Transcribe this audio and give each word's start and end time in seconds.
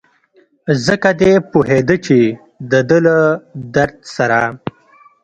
ځکه 0.85 1.09
دی 1.19 1.31
پوهېده 1.51 1.95
چې 2.05 2.17
دده 2.71 2.97
له 3.07 3.17
درد 3.75 3.97
سره. 4.15 4.39